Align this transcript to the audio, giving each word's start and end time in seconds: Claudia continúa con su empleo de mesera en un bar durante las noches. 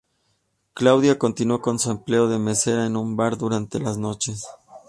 Claudia 0.73 1.19
continúa 1.19 1.61
con 1.61 1.77
su 1.77 1.91
empleo 1.91 2.27
de 2.27 2.39
mesera 2.39 2.87
en 2.87 2.95
un 2.97 3.15
bar 3.15 3.37
durante 3.37 3.77
las 3.79 3.99
noches. 3.99 4.47